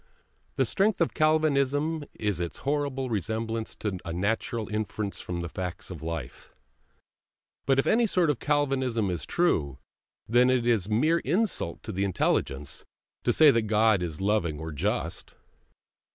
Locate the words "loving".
14.21-14.59